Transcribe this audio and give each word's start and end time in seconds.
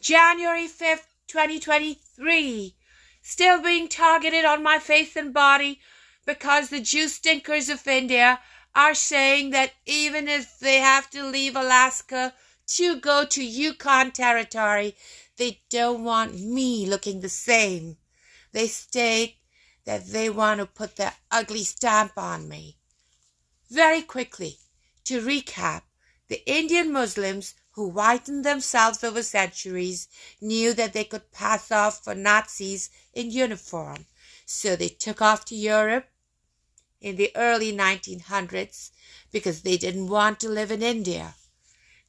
January 0.00 0.66
5th, 0.66 1.08
2023. 1.26 2.74
Still 3.20 3.62
being 3.62 3.86
targeted 3.86 4.46
on 4.46 4.62
my 4.62 4.78
face 4.78 5.14
and 5.14 5.34
body 5.34 5.78
because 6.24 6.70
the 6.70 6.80
Jew 6.80 7.06
stinkers 7.06 7.68
of 7.68 7.86
India 7.86 8.40
are 8.74 8.94
saying 8.94 9.50
that 9.50 9.72
even 9.84 10.26
if 10.26 10.58
they 10.58 10.76
have 10.76 11.10
to 11.10 11.22
leave 11.22 11.54
Alaska 11.54 12.32
to 12.66 12.96
go 12.96 13.26
to 13.26 13.44
Yukon 13.44 14.10
territory, 14.12 14.96
they 15.36 15.60
don't 15.68 16.02
want 16.02 16.40
me 16.40 16.86
looking 16.86 17.20
the 17.20 17.28
same. 17.28 17.98
They 18.52 18.68
state 18.68 19.36
that 19.84 20.06
they 20.06 20.30
want 20.30 20.60
to 20.60 20.66
put 20.66 20.96
their 20.96 21.14
ugly 21.30 21.64
stamp 21.64 22.12
on 22.16 22.48
me. 22.48 22.78
Very 23.70 24.00
quickly, 24.00 24.56
to 25.04 25.20
recap, 25.20 25.82
the 26.28 26.42
Indian 26.50 26.90
Muslims 26.90 27.54
who 27.72 27.90
whitened 27.90 28.44
themselves 28.44 29.04
over 29.04 29.22
centuries 29.22 30.08
knew 30.40 30.74
that 30.74 30.92
they 30.92 31.04
could 31.04 31.32
pass 31.32 31.70
off 31.70 32.02
for 32.04 32.14
Nazis 32.14 32.90
in 33.12 33.30
uniform, 33.30 34.06
so 34.44 34.74
they 34.74 34.88
took 34.88 35.22
off 35.22 35.44
to 35.44 35.54
Europe 35.54 36.08
in 37.00 37.16
the 37.16 37.30
early 37.34 37.72
1900s 37.72 38.90
because 39.30 39.62
they 39.62 39.76
didn't 39.76 40.08
want 40.08 40.40
to 40.40 40.48
live 40.48 40.70
in 40.70 40.82
India. 40.82 41.34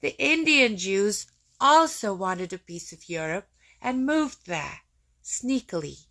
The 0.01 0.17
Indian 0.17 0.77
Jews 0.77 1.27
also 1.59 2.13
wanted 2.13 2.51
a 2.51 2.57
piece 2.57 2.91
of 2.91 3.07
Europe 3.07 3.47
and 3.81 4.05
moved 4.05 4.47
there 4.47 4.81
sneakily. 5.23 6.05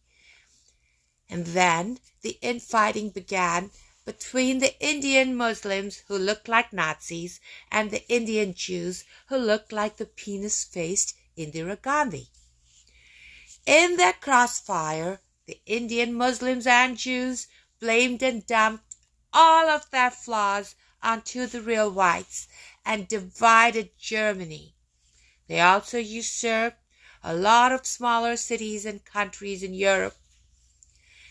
And 1.28 1.46
then 1.46 1.98
the 2.22 2.38
infighting 2.40 3.10
began 3.10 3.70
between 4.10 4.58
the 4.58 4.74
Indian 4.84 5.36
Muslims 5.36 6.02
who 6.08 6.18
looked 6.18 6.48
like 6.48 6.72
Nazis 6.72 7.40
and 7.70 7.92
the 7.92 8.04
Indian 8.08 8.52
Jews 8.52 9.04
who 9.28 9.36
looked 9.36 9.70
like 9.70 9.98
the 9.98 10.04
penis 10.04 10.64
faced 10.64 11.16
Indira 11.38 11.80
Gandhi. 11.80 12.26
In 13.66 13.96
their 13.96 14.14
crossfire, 14.14 15.20
the 15.46 15.60
Indian 15.64 16.12
Muslims 16.12 16.66
and 16.66 16.96
Jews 16.96 17.46
blamed 17.78 18.20
and 18.20 18.44
dumped 18.44 18.96
all 19.32 19.68
of 19.68 19.88
their 19.92 20.10
flaws 20.10 20.74
onto 21.00 21.46
the 21.46 21.62
real 21.62 21.88
whites 21.88 22.48
and 22.84 23.06
divided 23.06 23.96
Germany. 23.96 24.74
They 25.46 25.60
also 25.60 25.98
usurped 25.98 26.82
a 27.22 27.32
lot 27.32 27.70
of 27.70 27.86
smaller 27.86 28.36
cities 28.36 28.84
and 28.84 29.04
countries 29.04 29.62
in 29.62 29.72
Europe, 29.72 30.16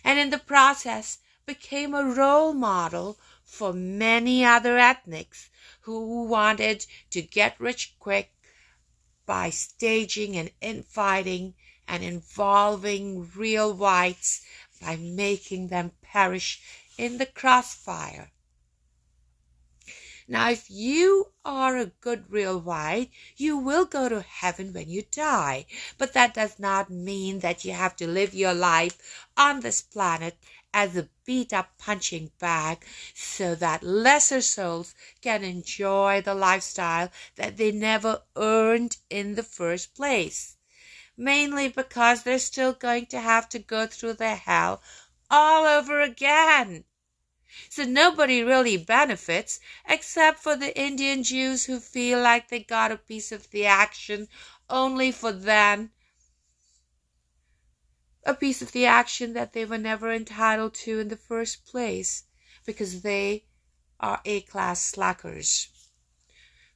and 0.02 0.18
in 0.18 0.30
the 0.30 0.40
process 0.40 1.18
became 1.50 1.96
a 1.96 2.06
role 2.06 2.54
model 2.54 3.18
for 3.44 3.74
many 3.74 4.46
other 4.46 4.78
ethnics 4.78 5.50
who 5.82 6.24
wanted 6.26 6.86
to 7.10 7.24
get 7.24 7.60
rich 7.60 7.96
quick 7.98 8.32
by 9.26 9.50
staging 9.50 10.38
and 10.38 10.52
infighting 10.62 11.56
and 11.88 12.04
involving 12.04 13.28
real 13.36 13.74
whites 13.74 14.46
by 14.80 14.96
making 14.96 15.70
them 15.70 15.92
perish 16.04 16.62
in 17.00 17.18
the 17.18 17.26
crossfire. 17.26 18.30
Now, 20.28 20.52
if 20.52 20.70
you 20.70 21.32
are 21.44 21.76
a 21.76 21.88
good 21.88 22.32
real 22.32 22.60
white, 22.62 23.10
you 23.36 23.58
will 23.58 23.86
go 23.86 24.08
to 24.08 24.22
heaven 24.22 24.72
when 24.74 24.88
you 24.88 25.02
die. 25.02 25.66
But 25.98 26.14
that 26.14 26.36
does 26.36 26.60
not 26.60 26.92
mean 26.92 27.40
that 27.40 27.66
you 27.66 27.72
have 27.72 27.96
to 27.96 28.06
live 28.06 28.36
your 28.36 28.54
life 28.54 29.26
on 29.36 29.62
this 29.62 29.82
planet 29.82 30.38
as 30.74 30.96
a 30.96 31.10
beat 31.26 31.52
up 31.52 31.78
punching 31.78 32.32
bag 32.40 32.86
so 33.14 33.56
that 33.56 33.84
lesser 33.84 34.42
souls 34.42 34.94
can 35.22 35.44
enjoy 35.44 36.22
the 36.22 36.36
lifestyle 36.36 37.12
that 37.36 37.58
they 37.58 37.72
never 37.72 38.22
earned 38.36 38.98
in 39.10 39.36
the 39.36 39.44
first 39.44 39.96
place. 39.96 40.58
Mainly 41.18 41.68
because 41.68 42.24
they're 42.24 42.40
still 42.40 42.74
going 42.74 43.08
to 43.08 43.20
have 43.20 43.50
to 43.50 43.60
go 43.60 43.88
through 43.88 44.14
the 44.14 44.36
hell 44.36 44.82
all 45.30 45.66
over 45.66 46.02
again. 46.02 46.86
So 47.70 47.84
nobody 47.84 48.44
really 48.44 48.78
benefits 48.78 49.60
except 49.88 50.40
for 50.40 50.56
the 50.56 50.80
Indian 50.80 51.24
Jews 51.24 51.66
who 51.66 51.80
feel 51.80 52.22
like 52.22 52.48
they 52.48 52.60
got 52.60 52.92
a 52.92 52.98
piece 52.98 53.32
of 53.32 53.50
the 53.50 53.66
action 53.66 54.28
only 54.70 55.12
for 55.12 55.32
them 55.32 55.92
a 58.26 58.34
piece 58.34 58.62
of 58.62 58.72
the 58.72 58.86
action 58.86 59.34
that 59.34 59.54
they 59.54 59.66
were 59.66 59.78
never 59.78 60.12
entitled 60.12 60.74
to 60.74 61.00
in 61.00 61.08
the 61.08 61.18
first 61.18 61.66
place 61.66 62.24
because 62.66 63.02
they 63.02 63.46
are 64.00 64.22
A 64.26 64.42
class 64.42 64.82
slackers. 64.86 65.70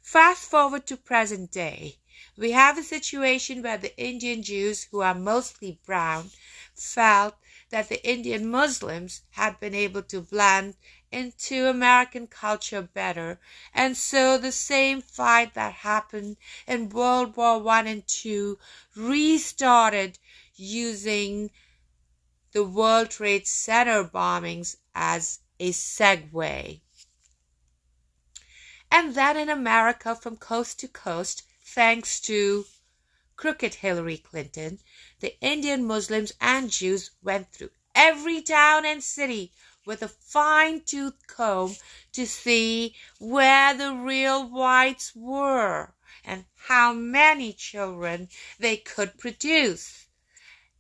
Fast 0.02 0.50
forward 0.50 0.86
to 0.88 0.98
present 0.98 1.52
day. 1.52 2.00
We 2.38 2.52
have 2.52 2.78
a 2.78 2.84
situation 2.84 3.62
where 3.62 3.78
the 3.78 3.98
Indian 3.98 4.44
Jews, 4.44 4.84
who 4.84 5.02
are 5.02 5.16
mostly 5.16 5.80
brown, 5.86 6.32
felt 6.74 7.36
that 7.70 7.90
the 7.90 8.08
Indian 8.08 8.50
Muslims 8.50 9.22
had 9.32 9.60
been 9.60 9.74
able 9.74 10.04
to 10.04 10.22
blend 10.22 10.76
into 11.12 11.68
American 11.68 12.28
culture 12.28 12.82
better, 12.82 13.40
and 13.74 13.96
so 13.96 14.38
the 14.38 14.52
same 14.52 15.02
fight 15.02 15.54
that 15.54 15.74
happened 15.74 16.38
in 16.68 16.90
World 16.90 17.36
War 17.36 17.60
One 17.60 17.88
and 17.88 18.08
Two 18.08 18.58
restarted 18.96 20.18
using 20.56 21.52
the 22.52 22.64
World 22.64 23.10
Trade 23.10 23.48
Center 23.48 24.04
bombings 24.04 24.76
as 24.94 25.40
a 25.60 25.72
segue. 25.72 26.82
And 28.92 29.16
then 29.16 29.38
in 29.38 29.50
America, 29.50 30.16
from 30.16 30.38
coast 30.38 30.80
to 30.82 30.88
coast, 30.88 31.44
thanks 31.64 32.20
to 32.22 32.66
crooked 33.36 33.74
Hillary 33.74 34.18
Clinton, 34.18 34.80
the 35.20 35.36
Indian 35.42 35.84
Muslims 35.84 36.32
and 36.40 36.70
Jews 36.70 37.10
went 37.24 37.52
through 37.52 37.72
every 37.96 38.42
town 38.42 38.86
and 38.86 39.04
city 39.04 39.52
with 39.86 40.02
a 40.02 40.08
fine 40.08 40.82
tooth 40.82 41.28
comb 41.28 41.76
to 42.12 42.26
see 42.26 42.96
where 43.20 43.74
the 43.74 43.94
real 43.94 44.48
whites 44.48 45.14
were 45.16 45.94
and 46.24 46.46
how 46.56 46.94
many 46.94 47.52
children 47.52 48.30
they 48.60 48.78
could 48.78 49.18
produce. 49.18 50.03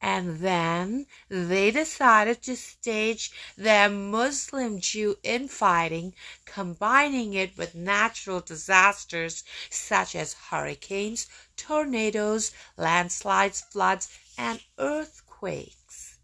And 0.06 0.40
then 0.40 1.08
they 1.30 1.72
decided 1.72 2.42
to 2.42 2.58
stage 2.58 3.32
their 3.56 3.90
Muslim 3.90 4.82
Jew 4.82 5.18
infighting, 5.24 6.14
combining 6.44 7.34
it 7.34 7.56
with 7.56 7.74
natural 7.74 8.42
disasters 8.42 9.46
such 9.70 10.14
as 10.14 10.34
hurricanes, 10.34 11.28
tornadoes, 11.56 12.52
landslides, 12.76 13.62
floods, 13.62 14.10
and 14.38 14.62
earthquakes. 14.78 16.18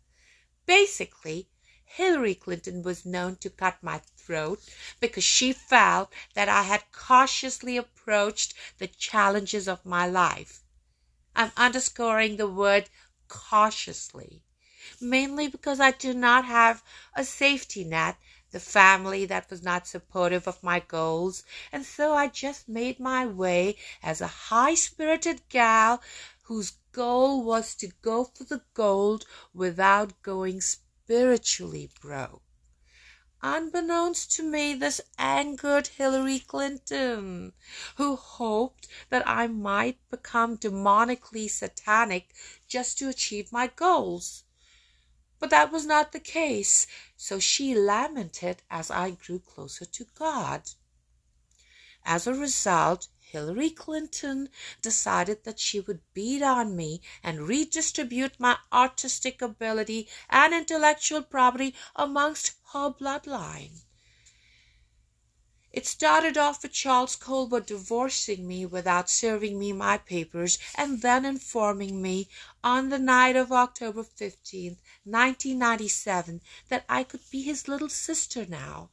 Basically, 0.65 1.47
Hillary 1.85 2.35
Clinton 2.35 2.83
was 2.83 3.05
known 3.05 3.37
to 3.37 3.49
cut 3.49 3.81
my 3.81 4.01
throat 4.17 4.59
because 4.99 5.23
she 5.23 5.53
felt 5.53 6.11
that 6.33 6.49
I 6.49 6.63
had 6.63 6.91
cautiously 6.91 7.77
approached 7.77 8.53
the 8.77 8.87
challenges 8.87 9.69
of 9.69 9.85
my 9.85 10.05
life. 10.05 10.63
I'm 11.33 11.53
underscoring 11.55 12.35
the 12.35 12.49
word 12.49 12.89
cautiously, 13.29 14.43
mainly 14.99 15.47
because 15.47 15.79
I 15.79 15.91
did 15.91 16.17
not 16.17 16.43
have 16.43 16.83
a 17.15 17.23
safety 17.23 17.85
net, 17.85 18.17
the 18.51 18.59
family 18.59 19.25
that 19.25 19.49
was 19.49 19.63
not 19.63 19.87
supportive 19.87 20.47
of 20.47 20.61
my 20.61 20.81
goals, 20.81 21.43
and 21.71 21.85
so 21.85 22.13
I 22.13 22.27
just 22.27 22.67
made 22.67 22.99
my 22.99 23.25
way 23.25 23.77
as 24.03 24.19
a 24.19 24.27
high 24.27 24.75
spirited 24.75 25.47
gal 25.47 26.01
whose 26.43 26.73
goal 26.91 27.43
was 27.43 27.75
to 27.75 27.87
go 28.01 28.23
for 28.23 28.43
the 28.43 28.61
gold 28.73 29.25
without 29.53 30.21
going 30.23 30.59
spiritually 30.59 31.89
broke. 32.01 32.41
Unbeknownst 33.41 34.31
to 34.33 34.43
me, 34.43 34.73
this 34.73 34.99
angered 35.17 35.87
Hillary 35.87 36.39
Clinton, 36.39 37.53
who 37.95 38.17
hoped 38.17 38.87
that 39.09 39.25
I 39.25 39.47
might 39.47 39.97
become 40.09 40.57
demonically 40.57 41.49
satanic 41.49 42.33
just 42.67 42.97
to 42.97 43.07
achieve 43.07 43.53
my 43.53 43.67
goals. 43.67 44.43
But 45.39 45.51
that 45.51 45.71
was 45.71 45.85
not 45.85 46.11
the 46.11 46.19
case, 46.19 46.85
so 47.15 47.39
she 47.39 47.73
lamented 47.73 48.61
as 48.69 48.91
I 48.91 49.11
grew 49.11 49.39
closer 49.39 49.85
to 49.85 50.05
God. 50.15 50.71
As 52.03 52.27
a 52.27 52.33
result, 52.33 53.07
Hillary 53.31 53.69
Clinton 53.69 54.49
decided 54.81 55.43
that 55.43 55.59
she 55.59 55.79
would 55.79 56.01
beat 56.15 56.41
on 56.41 56.75
me 56.75 56.99
and 57.21 57.47
redistribute 57.47 58.39
my 58.39 58.57
artistic 58.73 59.39
ability 59.39 60.09
and 60.31 60.51
intellectual 60.51 61.21
property 61.21 61.75
amongst 61.95 62.53
her 62.73 62.89
bloodline. 62.89 63.81
It 65.71 65.85
started 65.85 66.39
off 66.39 66.63
with 66.63 66.71
Charles 66.71 67.15
Colbert 67.15 67.67
divorcing 67.67 68.47
me 68.47 68.65
without 68.65 69.11
serving 69.11 69.59
me 69.59 69.73
my 69.73 69.99
papers 69.99 70.57
and 70.73 71.03
then 71.03 71.23
informing 71.23 72.01
me 72.01 72.29
on 72.63 72.89
the 72.89 72.97
night 72.97 73.35
of 73.35 73.51
October 73.51 74.01
15th, 74.03 74.79
1997, 75.03 76.41
that 76.69 76.83
I 76.89 77.03
could 77.03 77.21
be 77.29 77.43
his 77.43 77.67
little 77.67 77.89
sister 77.89 78.47
now. 78.47 78.89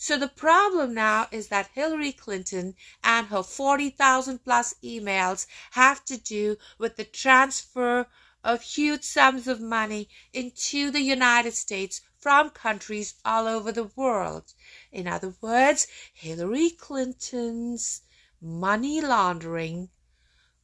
So 0.00 0.16
the 0.16 0.28
problem 0.28 0.94
now 0.94 1.26
is 1.32 1.48
that 1.48 1.72
Hillary 1.74 2.12
Clinton 2.12 2.76
and 3.02 3.26
her 3.26 3.42
40,000 3.42 4.44
plus 4.44 4.74
emails 4.82 5.48
have 5.72 6.04
to 6.04 6.16
do 6.16 6.56
with 6.78 6.94
the 6.94 7.04
transfer 7.04 8.06
of 8.44 8.62
huge 8.62 9.02
sums 9.02 9.48
of 9.48 9.60
money 9.60 10.08
into 10.32 10.92
the 10.92 11.00
United 11.00 11.54
States 11.54 12.00
from 12.16 12.50
countries 12.50 13.16
all 13.24 13.48
over 13.48 13.72
the 13.72 13.90
world. 13.96 14.54
In 14.92 15.08
other 15.08 15.34
words, 15.40 15.88
Hillary 16.14 16.70
Clinton's 16.70 18.02
money 18.40 19.00
laundering 19.00 19.90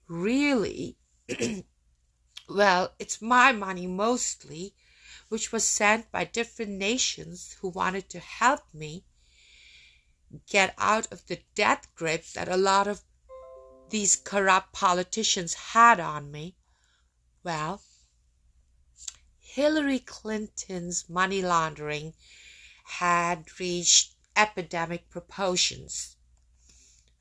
really, 0.06 0.96
well, 2.48 2.94
it's 3.00 3.20
my 3.20 3.50
money 3.50 3.88
mostly, 3.88 4.76
which 5.28 5.50
was 5.50 5.64
sent 5.64 6.12
by 6.12 6.22
different 6.22 6.70
nations 6.70 7.56
who 7.60 7.68
wanted 7.68 8.08
to 8.10 8.20
help 8.20 8.62
me 8.72 9.04
get 10.48 10.74
out 10.78 11.10
of 11.12 11.26
the 11.26 11.40
death 11.54 11.94
grip 11.94 12.24
that 12.34 12.48
a 12.48 12.56
lot 12.56 12.86
of 12.86 13.02
these 13.90 14.16
corrupt 14.16 14.72
politicians 14.72 15.54
had 15.54 16.00
on 16.00 16.30
me. 16.30 16.56
Well, 17.42 17.82
Hillary 19.38 20.00
Clinton's 20.00 21.08
money 21.08 21.42
laundering 21.42 22.14
had 22.84 23.44
reached 23.60 24.14
epidemic 24.34 25.10
proportions. 25.10 26.16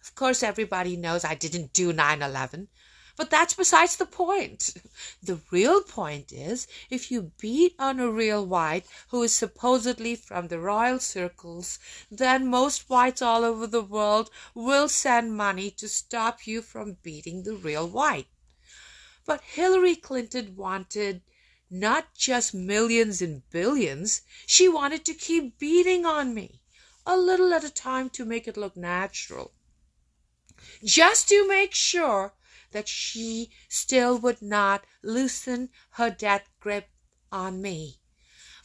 Of 0.01 0.15
course, 0.15 0.41
everybody 0.41 0.97
knows 0.97 1.23
I 1.23 1.35
didn't 1.35 1.73
do 1.73 1.93
9 1.93 2.21
11. 2.21 2.69
But 3.15 3.29
that's 3.29 3.53
besides 3.53 3.95
the 3.97 4.07
point. 4.07 4.73
The 5.21 5.39
real 5.51 5.83
point 5.83 6.31
is 6.31 6.67
if 6.89 7.11
you 7.11 7.31
beat 7.39 7.75
on 7.77 7.99
a 7.99 8.09
real 8.11 8.43
white 8.43 8.87
who 9.09 9.21
is 9.21 9.35
supposedly 9.35 10.15
from 10.15 10.47
the 10.47 10.59
royal 10.59 10.99
circles, 10.99 11.77
then 12.09 12.47
most 12.47 12.89
whites 12.89 13.21
all 13.21 13.43
over 13.43 13.67
the 13.67 13.83
world 13.83 14.31
will 14.55 14.89
send 14.89 15.37
money 15.37 15.69
to 15.71 15.87
stop 15.87 16.47
you 16.47 16.63
from 16.63 16.97
beating 17.03 17.43
the 17.43 17.55
real 17.55 17.87
white. 17.87 18.27
But 19.25 19.41
Hillary 19.41 19.95
Clinton 19.95 20.55
wanted 20.55 21.21
not 21.69 22.15
just 22.15 22.53
millions 22.53 23.21
and 23.21 23.47
billions, 23.51 24.21
she 24.47 24.67
wanted 24.67 25.05
to 25.05 25.13
keep 25.13 25.59
beating 25.59 26.03
on 26.05 26.33
me, 26.33 26.61
a 27.05 27.15
little 27.15 27.53
at 27.53 27.63
a 27.63 27.69
time 27.69 28.09
to 28.09 28.25
make 28.25 28.47
it 28.47 28.57
look 28.57 28.75
natural. 28.75 29.53
Just 30.83 31.29
to 31.29 31.47
make 31.47 31.73
sure 31.73 32.33
that 32.71 32.87
she 32.87 33.51
still 33.69 34.17
would 34.19 34.41
not 34.41 34.85
loosen 35.01 35.69
her 35.91 36.09
death 36.09 36.49
grip 36.59 36.89
on 37.31 37.61
me 37.61 37.99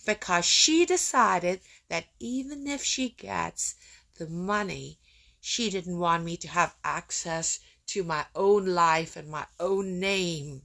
because 0.07 0.45
she 0.45 0.87
decided 0.87 1.61
that 1.89 2.07
even 2.19 2.67
if 2.67 2.83
she 2.83 3.11
gets 3.11 3.75
the 4.17 4.27
money, 4.27 4.99
she 5.41 5.71
didn't 5.71 5.99
want 5.99 6.25
me 6.25 6.37
to 6.37 6.49
have 6.49 6.77
access 6.83 7.61
to 7.87 8.03
my 8.03 8.27
own 8.35 8.67
life 8.67 9.17
and 9.17 9.29
my 9.29 9.47
own 9.61 10.01
name. 10.01 10.63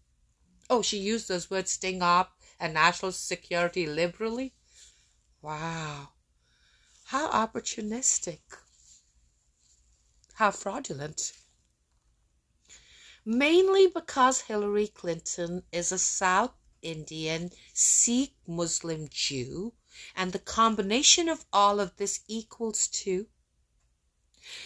Oh, 0.70 0.82
she 0.82 0.98
used 0.98 1.28
those 1.28 1.50
words 1.50 1.72
sting 1.72 2.02
up 2.02 2.38
and 2.60 2.74
national 2.74 3.12
security 3.12 3.86
liberally. 3.86 4.54
Wow. 5.42 6.10
How 7.06 7.30
opportunistic. 7.30 8.40
How 10.34 10.52
fraudulent 10.52 11.34
mainly 13.26 13.88
because 13.88 14.42
Hillary 14.42 14.88
Clinton 14.88 15.64
is 15.72 15.92
a 15.92 15.98
South 15.98 16.52
Indian 16.82 17.52
Sikh 17.74 18.36
Muslim 18.46 19.08
Jew, 19.10 19.74
and 20.16 20.34
the 20.34 20.40
combination 20.40 21.30
of 21.30 21.46
all 21.54 21.80
of 21.80 21.96
this 21.96 22.20
equals 22.28 22.88
to 22.88 23.28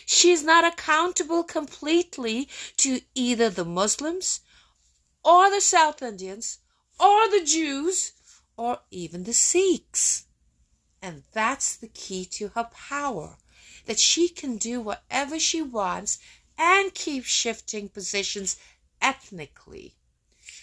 she 0.08 0.32
is 0.32 0.44
not 0.44 0.64
accountable 0.64 1.44
completely 1.44 2.50
to 2.78 3.02
either 3.14 3.50
the 3.50 3.66
Muslims 3.66 4.40
or 5.24 5.52
the 5.52 5.62
South 5.62 6.02
Indians 6.02 6.58
or 7.00 7.30
the 7.30 7.44
Jews 7.46 8.14
or 8.58 8.80
even 8.90 9.24
the 9.24 9.34
Sikhs. 9.34 10.26
And 11.00 11.26
that's 11.32 11.76
the 11.76 11.90
key 11.90 12.26
to 12.26 12.48
her 12.50 12.70
power 12.74 13.38
that 13.88 14.00
she 14.00 14.30
can 14.30 14.58
do 14.58 14.80
whatever 14.80 15.40
she 15.40 15.62
wants 15.62 16.20
and 16.58 16.94
keep 16.94 17.26
shifting 17.26 17.90
positions 17.90 18.58
ethnically. 19.02 19.96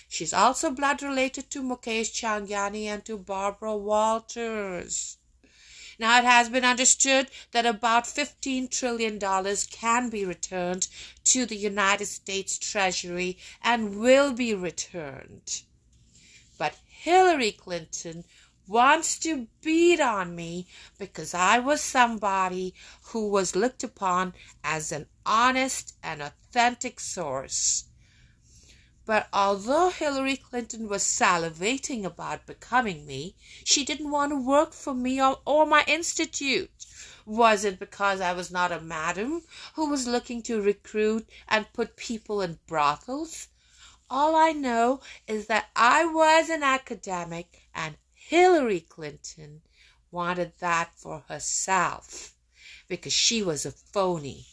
She's 0.09 0.33
also 0.33 0.71
blood 0.71 1.03
related 1.03 1.51
to 1.51 1.63
Mukesh 1.63 2.13
Changyani 2.13 2.85
and 2.85 3.05
to 3.05 3.19
Barbara 3.19 3.77
Walters. 3.77 5.17
Now, 5.99 6.19
it 6.19 6.25
has 6.25 6.49
been 6.49 6.65
understood 6.65 7.29
that 7.53 7.67
about 7.67 8.05
$15 8.05 8.71
trillion 8.71 9.19
can 9.71 10.11
be 10.11 10.25
returned 10.25 10.89
to 11.25 11.47
the 11.47 11.57
United 11.57 12.07
States 12.07 12.59
Treasury 12.59 13.39
and 13.63 14.01
will 14.01 14.33
be 14.33 14.55
returned. 14.55 15.63
But 16.59 16.77
Hillary 16.87 17.53
Clinton 17.53 18.25
wants 18.67 19.19
to 19.19 19.47
beat 19.61 20.01
on 20.01 20.35
me 20.35 20.67
because 20.99 21.35
I 21.35 21.59
was 21.59 21.81
somebody 21.81 22.75
who 23.09 23.29
was 23.29 23.55
looked 23.55 23.85
upon 23.85 24.35
as 24.63 24.93
an 24.93 25.07
honest 25.27 25.97
and 26.03 26.23
authentic 26.23 27.01
source. 27.01 27.85
But 29.07 29.29
although 29.35 29.91
Hillary 29.91 30.37
Clinton 30.37 30.89
was 30.89 31.03
salivating 31.03 32.05
about 32.05 32.47
becoming 32.47 33.05
me, 33.05 33.37
she 33.63 33.85
didn't 33.85 34.11
want 34.11 34.33
to 34.33 34.37
work 34.37 34.73
for 34.73 34.95
me 34.95 35.21
or, 35.21 35.41
or 35.45 35.67
my 35.67 35.85
institute. 35.87 36.71
Was 37.27 37.65
it 37.65 37.79
because 37.79 38.23
I 38.23 38.33
was 38.33 38.51
not 38.51 38.73
a 38.73 38.81
madam 38.81 39.43
who 39.75 39.91
was 39.91 40.07
looking 40.07 40.43
to 40.45 40.63
recruit 40.63 41.29
and 41.49 41.73
put 41.75 41.97
people 41.97 42.41
in 42.41 42.61
brothels? 42.67 43.49
All 44.09 44.35
I 44.37 44.53
know 44.53 45.01
is 45.27 45.49
that 45.49 45.69
I 45.77 46.07
was 46.07 46.49
an 46.49 46.63
academic 46.63 47.69
and 47.75 47.97
Hillary 48.27 48.81
Clinton 48.81 49.61
wanted 50.11 50.55
that 50.59 50.95
for 50.97 51.25
herself 51.29 52.35
because 52.89 53.13
she 53.13 53.43
was 53.43 53.67
a 53.67 53.71
phony. 53.71 54.47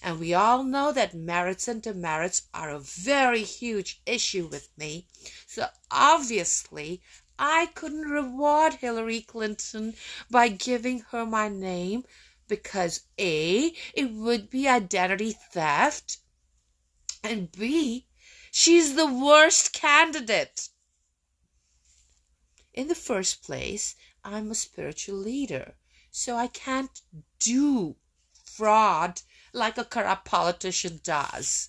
And 0.00 0.18
we 0.18 0.32
all 0.32 0.64
know 0.64 0.90
that 0.90 1.12
merits 1.12 1.68
and 1.68 1.82
demerits 1.82 2.48
are 2.54 2.70
a 2.70 2.78
very 2.78 3.42
huge 3.42 4.00
issue 4.06 4.46
with 4.46 4.70
me. 4.78 5.06
So 5.46 5.66
obviously, 5.90 7.02
I 7.38 7.66
couldn't 7.74 8.08
reward 8.08 8.74
Hillary 8.74 9.20
Clinton 9.20 9.96
by 10.30 10.48
giving 10.48 11.00
her 11.10 11.26
my 11.26 11.50
name 11.50 12.04
because 12.48 13.02
A, 13.18 13.74
it 13.92 14.12
would 14.12 14.48
be 14.48 14.66
identity 14.66 15.36
theft, 15.52 16.18
and 17.22 17.52
B, 17.52 18.06
she's 18.50 18.94
the 18.94 19.12
worst 19.12 19.74
candidate. 19.74 20.70
In 22.74 22.88
the 22.88 22.96
first 22.96 23.44
place, 23.44 23.94
I'm 24.24 24.50
a 24.50 24.54
spiritual 24.56 25.16
leader, 25.16 25.76
so 26.10 26.36
I 26.36 26.48
can't 26.48 27.00
do 27.38 27.94
fraud 28.44 29.22
like 29.52 29.78
a 29.78 29.84
corrupt 29.84 30.24
politician 30.24 31.00
does. 31.04 31.68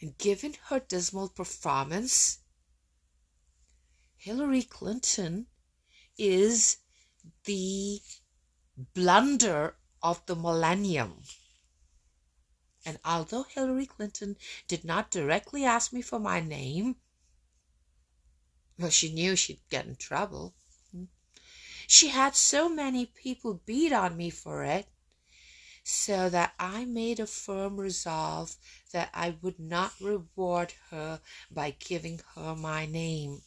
And 0.00 0.16
given 0.16 0.56
her 0.68 0.80
dismal 0.80 1.28
performance, 1.28 2.38
Hillary 4.16 4.62
Clinton 4.62 5.46
is 6.16 6.78
the 7.44 8.00
blunder 8.94 9.76
of 10.02 10.24
the 10.24 10.36
millennium. 10.36 11.22
And 12.86 12.98
although 13.04 13.42
Hillary 13.42 13.86
Clinton 13.86 14.36
did 14.68 14.84
not 14.84 15.10
directly 15.10 15.64
ask 15.64 15.92
me 15.92 16.00
for 16.00 16.18
my 16.18 16.40
name, 16.40 16.96
well, 18.78 18.90
she 18.90 19.12
knew 19.12 19.36
she'd 19.36 19.60
get 19.70 19.86
in 19.86 19.96
trouble. 19.96 20.54
She 21.86 22.08
had 22.08 22.34
so 22.34 22.68
many 22.68 23.06
people 23.06 23.62
beat 23.64 23.92
on 23.92 24.16
me 24.16 24.28
for 24.30 24.64
it, 24.64 24.88
so 25.84 26.28
that 26.28 26.52
I 26.58 26.84
made 26.84 27.20
a 27.20 27.28
firm 27.28 27.78
resolve 27.78 28.56
that 28.92 29.10
I 29.14 29.36
would 29.40 29.60
not 29.60 30.00
reward 30.00 30.74
her 30.90 31.20
by 31.48 31.76
giving 31.78 32.20
her 32.34 32.56
my 32.56 32.86
name. 32.86 33.42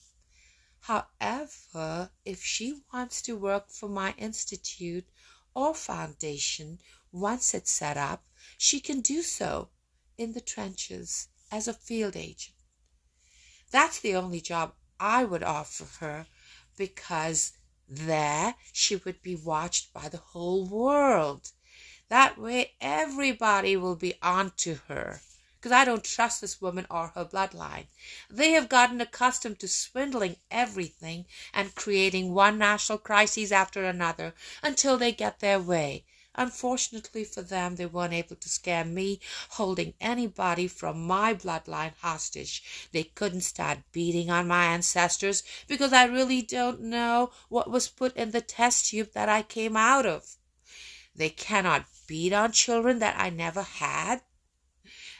However, 0.80 2.12
if 2.24 2.42
she 2.42 2.82
wants 2.94 3.22
to 3.24 3.36
work 3.36 3.70
for 3.70 3.90
my 3.90 4.14
institute 4.18 5.06
or 5.54 5.76
foundation 5.76 6.80
once 7.12 7.54
it's 7.54 7.72
set 7.72 7.98
up, 7.98 8.24
she 8.58 8.80
can 8.80 9.02
do 9.02 9.22
so 9.22 9.70
in 10.18 10.32
the 10.32 10.42
trenches 10.42 11.28
as 11.52 11.68
a 11.68 11.74
field 11.74 12.16
agent. 12.16 12.56
That's 13.70 14.00
the 14.00 14.16
only 14.16 14.40
job 14.40 14.74
I 15.00 15.24
would 15.24 15.44
offer 15.44 15.86
her 16.06 16.28
because 16.76 17.54
there 17.88 18.56
she 18.72 18.98
would 18.98 19.22
be 19.22 19.36
watched 19.36 19.94
by 19.94 20.10
the 20.10 20.18
whole 20.18 20.66
world. 20.66 21.52
That 22.10 22.38
way 22.38 22.74
everybody 22.82 23.78
will 23.78 23.96
be 23.96 24.16
on 24.22 24.52
to 24.58 24.76
her 24.88 25.22
because 25.60 25.72
I 25.72 25.84
don't 25.84 26.04
trust 26.04 26.40
this 26.42 26.62
woman 26.62 26.88
or 26.90 27.08
her 27.10 27.26
bloodline. 27.26 27.88
They 28.30 28.52
have 28.52 28.70
gotten 28.70 29.02
accustomed 29.02 29.60
to 29.60 29.68
swindling 29.68 30.38
everything 30.50 31.26
and 31.54 31.76
creating 31.76 32.34
one 32.34 32.58
national 32.58 33.00
crisis 33.00 33.52
after 33.52 33.84
another 33.84 34.34
until 34.64 34.98
they 34.98 35.12
get 35.12 35.40
their 35.40 35.60
way. 35.60 36.06
Unfortunately 36.40 37.26
for 37.26 37.42
them, 37.42 37.76
they 37.76 37.86
weren't 37.86 38.14
able 38.14 38.38
to 38.38 38.48
scare 38.48 38.86
me 38.86 39.20
holding 39.50 39.94
anybody 40.00 40.70
from 40.70 41.06
my 41.06 41.34
bloodline 41.34 41.92
hostage. 42.00 42.88
They 42.94 43.04
couldn't 43.04 43.42
start 43.42 43.80
beating 43.92 44.32
on 44.32 44.48
my 44.48 44.68
ancestors 44.68 45.44
because 45.68 45.92
I 45.92 46.06
really 46.06 46.42
don't 46.42 46.80
know 46.80 47.32
what 47.50 47.70
was 47.70 47.90
put 47.90 48.16
in 48.16 48.32
the 48.32 48.40
test 48.40 48.90
tube 48.90 49.12
that 49.12 49.28
I 49.28 49.42
came 49.42 49.76
out 49.76 50.06
of. 50.06 50.38
They 51.14 51.30
cannot 51.30 51.88
beat 52.08 52.32
on 52.32 52.54
children 52.54 53.00
that 53.00 53.20
I 53.20 53.30
never 53.30 53.64
had. 53.64 54.22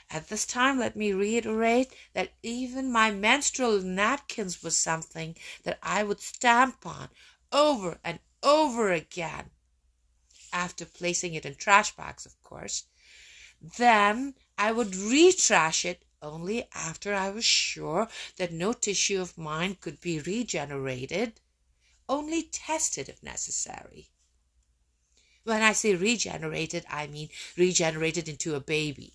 At 0.08 0.28
this 0.28 0.46
time, 0.46 0.78
let 0.78 0.96
me 0.96 1.12
reiterate 1.12 1.92
that 2.14 2.32
even 2.42 2.90
my 2.90 3.10
menstrual 3.10 3.82
napkins 3.82 4.62
was 4.62 4.78
something 4.78 5.36
that 5.64 5.78
I 5.82 6.02
would 6.02 6.20
stamp 6.20 6.86
on 6.86 7.10
over 7.52 7.98
and 8.02 8.20
over 8.42 8.90
again, 8.90 9.50
after 10.52 10.84
placing 10.84 11.34
it 11.34 11.46
in 11.46 11.54
trash 11.54 11.94
bags, 11.96 12.26
of 12.26 12.40
course. 12.42 12.84
Then 13.60 14.34
I 14.56 14.72
would 14.72 14.92
retrash 14.92 15.84
it 15.84 16.04
only 16.22 16.68
after 16.74 17.14
I 17.14 17.30
was 17.30 17.44
sure 17.44 18.08
that 18.36 18.52
no 18.52 18.72
tissue 18.72 19.20
of 19.20 19.38
mine 19.38 19.76
could 19.80 20.00
be 20.00 20.20
regenerated, 20.20 21.40
only 22.08 22.42
tested 22.44 23.08
if 23.08 23.22
necessary. 23.22 24.10
When 25.44 25.62
I 25.62 25.72
say 25.72 25.94
regenerated, 25.94 26.84
I 26.88 27.06
mean 27.06 27.30
regenerated 27.56 28.28
into 28.28 28.54
a 28.54 28.60
baby 28.60 29.14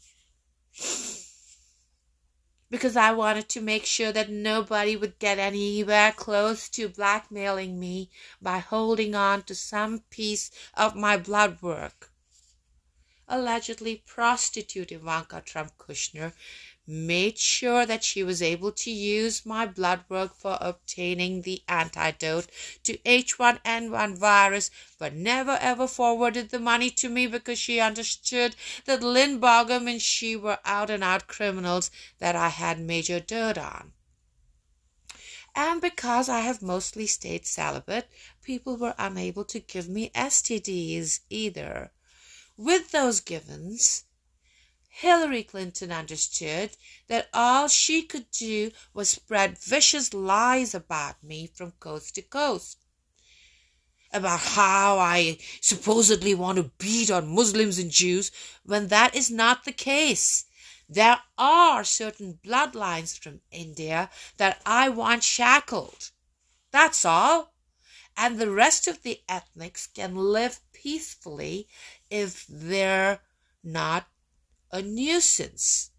because 2.70 2.96
I 2.96 3.12
wanted 3.12 3.50
to 3.50 3.62
make 3.62 3.86
sure 3.86 4.12
that 4.12 4.30
nobody 4.30 4.96
would 4.96 5.20
get 5.20 5.40
anywhere 5.40 6.12
close 6.12 6.68
to 6.70 6.90
blackmailing 6.90 7.80
me 7.80 8.10
by 8.42 8.60
holding 8.60 9.16
on 9.16 9.44
to 9.44 9.56
some 9.56 10.00
piece 10.10 10.52
of 10.74 10.96
my 10.96 11.18
blood 11.18 11.62
work. 11.62 12.12
Allegedly, 13.28 14.04
prostitute 14.06 14.92
Ivanka 14.92 15.42
Trump 15.44 15.78
Kushner 15.80 16.34
made 16.88 17.40
sure 17.40 17.84
that 17.84 18.04
she 18.04 18.24
was 18.24 18.42
able 18.42 18.72
to 18.72 18.92
use 18.92 19.46
my 19.46 19.66
blood 19.66 20.04
work 20.08 20.36
for 20.36 20.60
obtaining 20.62 21.42
the 21.42 21.64
antidote 21.68 22.46
to 22.84 22.98
H1N1 23.00 24.18
virus, 24.18 24.70
but 25.00 25.14
never 25.14 25.58
ever 25.60 25.88
forwarded 25.88 26.50
the 26.50 26.60
money 26.60 26.92
to 26.92 27.10
me 27.10 27.26
because 27.26 27.58
she 27.58 27.80
understood 27.80 28.56
that 28.86 29.02
Lynn 29.02 29.40
Bogum 29.40 29.90
and 29.90 30.02
she 30.02 30.36
were 30.36 30.60
out 30.64 30.92
and 30.92 31.04
out 31.04 31.26
criminals 31.26 31.90
that 32.20 32.36
I 32.36 32.50
had 32.50 32.80
major 32.80 33.20
dirt 33.20 33.58
on. 33.58 33.94
And 35.56 35.82
because 35.82 36.30
I 36.30 36.42
have 36.42 36.62
mostly 36.62 37.08
stayed 37.08 37.48
celibate, 37.48 38.08
people 38.44 38.78
were 38.78 38.94
unable 39.00 39.46
to 39.46 39.60
give 39.60 39.90
me 39.90 40.12
STDs 40.14 41.22
either. 41.30 41.92
With 42.58 42.92
those 42.92 43.20
givens, 43.20 44.06
Hillary 44.90 45.44
Clinton 45.44 45.92
understood 45.92 46.78
that 47.08 47.28
all 47.34 47.68
she 47.68 48.02
could 48.02 48.32
do 48.32 48.72
was 48.94 49.10
spread 49.10 49.58
vicious 49.58 50.14
lies 50.14 50.74
about 50.74 51.22
me 51.22 51.48
from 51.54 51.72
coast 51.82 52.16
to 52.16 52.22
coast. 52.22 52.78
About 54.14 54.40
how 54.40 54.98
I 54.98 55.38
supposedly 55.60 56.34
want 56.34 56.58
to 56.58 56.72
beat 56.78 57.12
on 57.12 57.36
Muslims 57.36 57.78
and 57.78 57.92
Jews 57.92 58.32
when 58.64 58.88
that 58.88 59.14
is 59.14 59.30
not 59.30 59.66
the 59.66 59.74
case. 59.74 60.46
There 60.88 61.20
are 61.38 61.84
certain 61.84 62.40
bloodlines 62.42 63.20
from 63.20 63.42
India 63.52 64.10
that 64.38 64.62
I 64.66 64.88
want 64.88 65.24
shackled. 65.24 66.12
That's 66.72 67.04
all. 67.04 67.54
And 68.16 68.40
the 68.40 68.50
rest 68.50 68.88
of 68.88 69.04
the 69.04 69.20
ethnics 69.28 69.88
can 69.88 70.16
live 70.16 70.62
peacefully 70.72 71.68
if 72.16 72.46
they're 72.48 73.20
not 73.64 74.08
a 74.72 74.82
nuisance. 74.82 75.92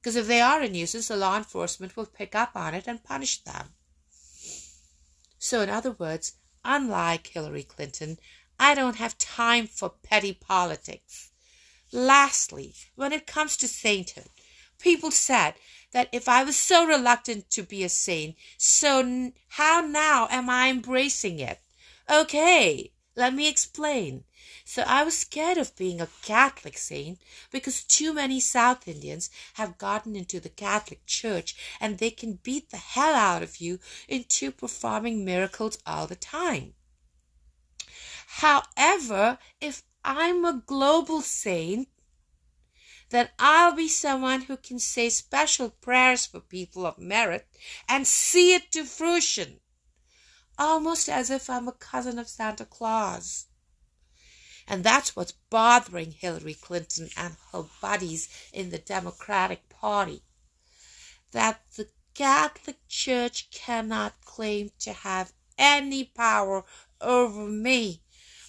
Because 0.00 0.16
if 0.16 0.26
they 0.26 0.40
are 0.40 0.62
a 0.62 0.68
nuisance, 0.68 1.08
the 1.08 1.16
law 1.16 1.36
enforcement 1.36 1.96
will 1.96 2.06
pick 2.06 2.34
up 2.34 2.52
on 2.54 2.74
it 2.74 2.86
and 2.86 3.04
punish 3.04 3.42
them. 3.42 3.74
So, 5.38 5.60
in 5.60 5.68
other 5.68 5.92
words, 5.92 6.34
unlike 6.64 7.26
Hillary 7.26 7.62
Clinton, 7.62 8.18
I 8.58 8.74
don't 8.74 8.96
have 8.96 9.18
time 9.18 9.66
for 9.66 9.90
petty 9.90 10.32
politics. 10.32 11.30
Lastly, 11.92 12.74
when 12.94 13.12
it 13.12 13.26
comes 13.26 13.56
to 13.58 13.68
sainthood, 13.68 14.30
people 14.78 15.10
said 15.10 15.54
that 15.92 16.08
if 16.12 16.28
I 16.28 16.42
was 16.42 16.56
so 16.56 16.86
reluctant 16.86 17.50
to 17.50 17.62
be 17.62 17.84
a 17.84 17.88
saint, 17.90 18.36
so 18.56 19.32
how 19.48 19.80
now 19.82 20.26
am 20.30 20.48
I 20.48 20.70
embracing 20.70 21.38
it? 21.38 21.60
Okay, 22.10 22.93
let 23.16 23.32
me 23.32 23.48
explain. 23.48 24.24
So 24.64 24.82
I 24.82 25.04
was 25.04 25.16
scared 25.16 25.58
of 25.58 25.76
being 25.76 26.00
a 26.00 26.08
Catholic 26.22 26.76
saint 26.76 27.20
because 27.50 27.84
too 27.84 28.12
many 28.12 28.40
South 28.40 28.88
Indians 28.88 29.30
have 29.54 29.78
gotten 29.78 30.16
into 30.16 30.40
the 30.40 30.48
Catholic 30.48 31.06
Church 31.06 31.54
and 31.80 31.98
they 31.98 32.10
can 32.10 32.40
beat 32.42 32.70
the 32.70 32.76
hell 32.76 33.14
out 33.14 33.42
of 33.42 33.58
you 33.58 33.78
into 34.08 34.50
performing 34.50 35.24
miracles 35.24 35.78
all 35.86 36.06
the 36.06 36.16
time. 36.16 36.74
However, 38.26 39.38
if 39.60 39.84
I'm 40.04 40.44
a 40.44 40.62
global 40.66 41.22
saint, 41.22 41.88
then 43.10 43.28
I'll 43.38 43.76
be 43.76 43.88
someone 43.88 44.42
who 44.42 44.56
can 44.56 44.80
say 44.80 45.08
special 45.08 45.70
prayers 45.70 46.26
for 46.26 46.40
people 46.40 46.84
of 46.84 46.98
merit 46.98 47.46
and 47.88 48.06
see 48.06 48.54
it 48.54 48.72
to 48.72 48.84
fruition 48.84 49.60
almost 50.58 51.08
as 51.08 51.30
if 51.30 51.50
I'm 51.50 51.68
a 51.68 51.72
cousin 51.72 52.18
of 52.18 52.28
Santa 52.28 52.64
Claus. 52.64 53.46
And 54.66 54.82
that's 54.82 55.14
what's 55.14 55.32
bothering 55.50 56.12
Hillary 56.12 56.54
Clinton 56.54 57.10
and 57.16 57.36
her 57.52 57.64
buddies 57.80 58.28
in 58.52 58.70
the 58.70 58.78
Democratic 58.78 59.68
Party. 59.68 60.22
That 61.32 61.62
the 61.76 61.88
Catholic 62.14 62.78
Church 62.88 63.50
cannot 63.50 64.24
claim 64.24 64.70
to 64.78 64.92
have 64.92 65.32
any 65.58 66.04
power 66.04 66.64
over 67.00 67.46
me 67.46 68.02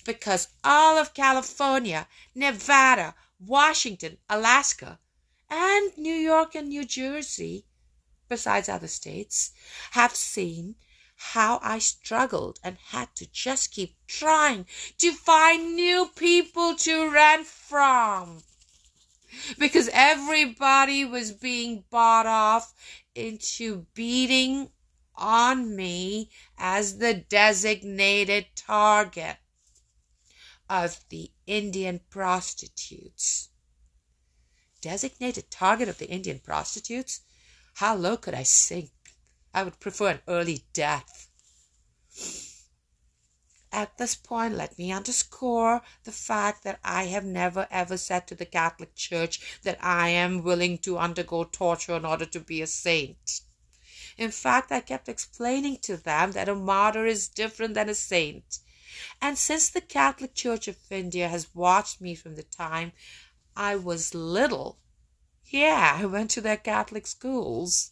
because 0.06 0.50
all 0.64 0.98
of 0.98 1.14
California, 1.14 2.08
Nevada, 2.34 3.16
Washington, 3.40 4.18
Alaska, 4.30 5.00
and 5.50 5.98
New 5.98 6.14
York 6.14 6.56
and 6.56 6.70
New 6.70 6.86
Jersey, 6.86 7.66
besides 8.30 8.70
other 8.70 8.88
states, 8.88 9.52
have 9.92 10.16
seen 10.16 10.76
how 11.16 11.60
I 11.62 11.80
struggled 11.80 12.60
and 12.64 12.78
had 12.78 13.16
to 13.16 13.26
just 13.32 13.72
keep 13.72 13.96
trying 14.08 14.66
to 14.98 15.12
find 15.12 15.76
new 15.76 16.10
people 16.16 16.76
to 16.76 17.12
rent 17.12 17.48
from. 17.48 18.44
Because 19.58 19.90
everybody 19.92 21.04
was 21.04 21.32
being 21.32 21.84
bought 21.90 22.26
off 22.26 22.74
into 23.14 23.86
beating 23.94 24.70
on 25.16 25.76
me 25.76 26.30
as 26.58 26.98
the 26.98 27.14
designated 27.14 28.48
target 28.56 29.38
of 30.70 31.00
the 31.10 31.32
Indian 31.46 32.00
prostitutes. 32.10 33.50
Designated 34.82 35.50
target 35.50 35.90
of 35.90 35.98
the 35.98 36.10
Indian 36.10 36.40
prostitutes? 36.40 37.22
How 37.76 37.96
low 37.96 38.18
could 38.18 38.34
I 38.34 38.44
sink 38.44 38.92
I 39.56 39.64
would 39.64 39.80
prefer 39.80 40.10
an 40.10 40.22
early 40.28 40.66
death. 40.74 41.30
At 43.72 43.98
this 43.98 44.14
point, 44.14 44.56
let 44.56 44.78
me 44.78 44.92
underscore 44.92 45.82
the 46.04 46.12
fact 46.12 46.66
that 46.66 46.82
I 46.84 47.06
have 47.06 47.24
never 47.24 47.66
ever 47.72 47.96
said 47.96 48.28
to 48.28 48.36
the 48.36 48.46
Catholic 48.46 48.96
Church 48.96 49.62
that 49.64 49.82
I 49.82 50.10
am 50.10 50.44
willing 50.44 50.78
to 50.80 50.98
undergo 50.98 51.46
torture 51.46 51.96
in 51.96 52.04
order 52.04 52.26
to 52.26 52.40
be 52.42 52.62
a 52.62 52.68
saint. 52.68 53.40
In 54.18 54.30
fact, 54.30 54.74
I 54.74 54.82
kept 54.82 55.08
explaining 55.08 55.78
to 55.84 55.96
them 55.96 56.34
that 56.34 56.50
a 56.50 56.56
martyr 56.56 57.06
is 57.06 57.30
different 57.30 57.76
than 57.76 57.88
a 57.88 57.96
saint. 57.96 58.60
And 59.22 59.38
since 59.38 59.70
the 59.70 59.80
Catholic 59.80 60.36
Church 60.36 60.68
of 60.68 60.78
India 60.90 61.30
has 61.30 61.56
watched 61.56 62.02
me 62.02 62.14
from 62.14 62.36
the 62.36 62.44
time 62.44 62.92
I 63.56 63.78
was 63.78 64.14
little, 64.14 64.80
yeah, 65.46 65.96
I 65.98 66.06
went 66.08 66.30
to 66.32 66.42
their 66.42 66.58
Catholic 66.58 67.08
schools. 67.08 67.92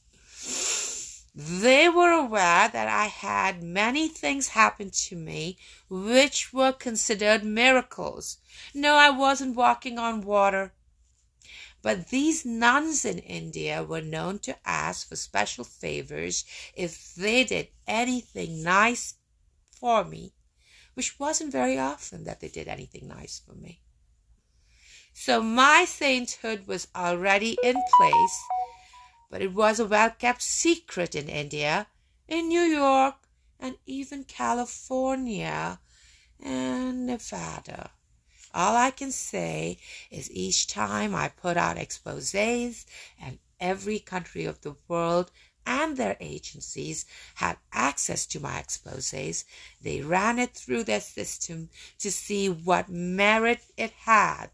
They 1.36 1.90
were 1.90 2.12
aware 2.12 2.70
that 2.70 2.88
I 2.88 3.06
had 3.06 3.64
many 3.64 4.08
things 4.08 4.50
happen 4.50 4.92
to 4.92 5.16
me 5.16 5.58
which 5.90 6.54
were 6.54 6.72
considered 6.72 7.44
miracles. 7.44 8.38
No, 8.74 8.96
I 8.96 9.10
wasn't 9.10 9.56
walking 9.56 9.98
on 9.98 10.22
water. 10.22 10.74
But 11.82 12.10
these 12.10 12.46
nuns 12.46 13.04
in 13.04 13.18
India 13.18 13.84
were 13.84 14.02
known 14.02 14.40
to 14.40 14.56
ask 14.64 15.10
for 15.10 15.16
special 15.16 15.64
favors 15.64 16.46
if 16.76 17.16
they 17.16 17.44
did 17.44 17.70
anything 17.88 18.62
nice 18.64 19.16
for 19.80 20.06
me, 20.06 20.34
which 20.94 21.20
wasn't 21.20 21.52
very 21.52 21.78
often 21.80 22.24
that 22.26 22.42
they 22.42 22.48
did 22.48 22.68
anything 22.68 23.08
nice 23.08 23.42
for 23.44 23.56
me. 23.56 23.82
So 25.14 25.42
my 25.42 25.86
sainthood 25.86 26.68
was 26.68 26.88
already 26.96 27.58
in 27.64 27.76
place, 27.98 28.44
but 29.34 29.42
it 29.42 29.52
was 29.52 29.80
a 29.80 29.86
well 29.88 30.12
kept 30.12 30.44
secret 30.44 31.16
in 31.16 31.28
India, 31.28 31.88
in 32.28 32.48
New 32.50 32.62
York, 32.62 33.16
and 33.60 33.76
even 33.88 34.24
California 34.24 35.80
and 36.40 37.08
Nevada. 37.08 37.90
All 38.54 38.76
I 38.76 38.92
can 38.92 39.12
say 39.12 39.80
is 40.12 40.30
each 40.30 40.68
time 40.68 41.16
I 41.16 41.30
put 41.30 41.58
out 41.58 41.78
exposés 41.78 42.86
and 43.20 43.40
every 43.60 43.98
country 43.98 44.46
of 44.46 44.62
the 44.62 44.76
world 44.88 45.32
and 45.66 45.98
their 45.98 46.16
agencies 46.20 47.08
had 47.34 47.58
access 47.72 48.28
to 48.28 48.40
my 48.40 48.62
exposés, 48.62 49.46
they 49.82 50.02
ran 50.02 50.38
it 50.38 50.54
through 50.54 50.84
their 50.84 51.02
system 51.02 51.72
to 51.98 52.12
see 52.12 52.50
what 52.50 52.88
merit 52.88 53.62
it 53.78 53.94
had. 53.94 54.52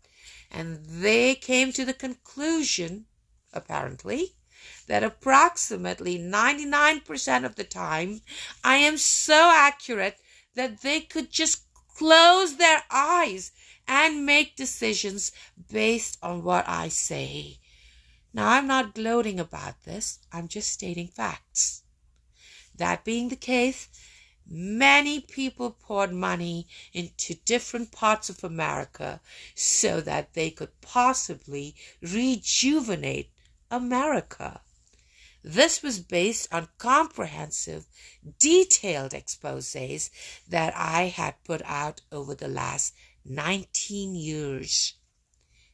And 0.50 0.86
they 0.86 1.36
came 1.36 1.74
to 1.74 1.84
the 1.84 1.94
conclusion, 1.94 3.08
apparently, 3.52 4.36
that 4.88 5.04
approximately 5.04 6.18
99% 6.18 7.46
of 7.46 7.56
the 7.56 7.64
time 7.64 8.22
I 8.64 8.78
am 8.78 8.98
so 8.98 9.52
accurate 9.54 10.18
that 10.56 10.82
they 10.82 11.02
could 11.02 11.32
just 11.32 11.64
close 11.96 12.56
their 12.56 12.84
eyes 12.90 13.52
and 13.88 14.26
make 14.26 14.56
decisions 14.56 15.32
based 15.72 16.18
on 16.22 16.44
what 16.44 16.68
I 16.68 16.88
say. 16.88 17.60
Now, 18.34 18.50
I'm 18.50 18.68
not 18.68 18.94
gloating 18.94 19.40
about 19.40 19.84
this, 19.84 20.20
I'm 20.32 20.48
just 20.48 20.72
stating 20.72 21.08
facts. 21.08 21.84
That 22.76 23.04
being 23.04 23.30
the 23.30 23.36
case, 23.36 23.90
many 24.48 25.20
people 25.20 25.72
poured 25.72 26.14
money 26.14 26.68
into 26.94 27.34
different 27.46 27.92
parts 27.92 28.30
of 28.30 28.44
America 28.44 29.20
so 29.56 30.00
that 30.02 30.34
they 30.34 30.52
could 30.52 30.80
possibly 30.82 31.76
rejuvenate 32.02 33.32
America. 33.72 34.62
This 35.44 35.82
was 35.82 36.00
based 36.00 36.54
on 36.54 36.68
comprehensive, 36.78 37.88
detailed 38.40 39.12
exposés 39.12 40.10
that 40.48 40.74
I 40.76 41.04
had 41.04 41.44
put 41.44 41.62
out 41.64 42.02
over 42.12 42.36
the 42.36 42.48
last 42.48 42.94
19 43.24 44.16
years 44.16 44.96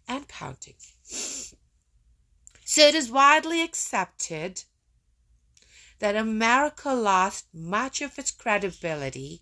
and 0.07 0.27
counting. 0.27 0.75
So 1.03 2.81
it 2.81 2.95
is 2.95 3.11
widely 3.11 3.61
accepted 3.61 4.63
that 5.99 6.15
America 6.15 6.93
lost 6.93 7.45
much 7.53 8.01
of 8.01 8.19
its 8.19 8.31
credibility 8.31 9.41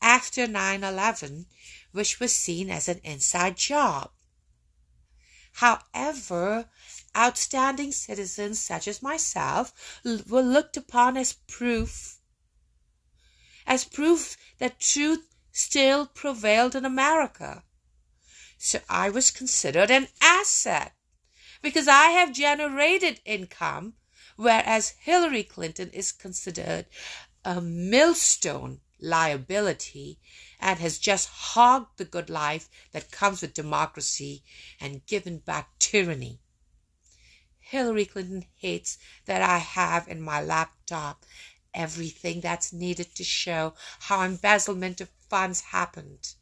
after 0.00 0.46
9 0.46 0.84
11, 0.84 1.46
which 1.92 2.18
was 2.20 2.34
seen 2.34 2.70
as 2.70 2.88
an 2.88 3.00
inside 3.04 3.56
job. 3.56 4.10
However, 5.52 6.68
outstanding 7.16 7.92
citizens 7.92 8.60
such 8.60 8.88
as 8.88 9.02
myself 9.02 10.00
were 10.04 10.42
looked 10.42 10.76
upon 10.76 11.16
as 11.16 11.34
proof 11.34 12.18
as 13.66 13.84
proof 13.84 14.36
that 14.58 14.80
truth 14.80 15.24
still 15.52 16.06
prevailed 16.06 16.74
in 16.74 16.84
America. 16.84 17.62
So 18.58 18.80
I 18.88 19.10
was 19.10 19.30
considered 19.30 19.90
an 19.90 20.08
asset 20.20 20.94
because 21.62 21.88
I 21.88 22.06
have 22.06 22.32
generated 22.32 23.20
income, 23.24 23.94
whereas 24.36 24.94
Hillary 25.00 25.44
Clinton 25.44 25.90
is 25.90 26.12
considered 26.12 26.86
a 27.44 27.60
millstone 27.60 28.80
liability 29.00 30.18
and 30.62 30.78
has 30.78 30.96
just 30.96 31.28
hogged 31.28 31.98
the 31.98 32.04
good 32.04 32.30
life 32.30 32.70
that 32.92 33.10
comes 33.10 33.42
with 33.42 33.52
democracy 33.52 34.44
and 34.80 35.04
given 35.06 35.38
back 35.38 35.68
tyranny. 35.80 36.38
Hillary 37.58 38.04
Clinton 38.04 38.46
hates 38.54 38.96
that 39.24 39.42
I 39.42 39.58
have 39.58 40.06
in 40.06 40.22
my 40.22 40.40
laptop 40.40 41.26
everything 41.74 42.40
that's 42.40 42.72
needed 42.72 43.14
to 43.16 43.24
show 43.24 43.74
how 44.00 44.22
embezzlement 44.22 45.00
of 45.00 45.10
funds 45.28 45.60
happened. 45.60 46.34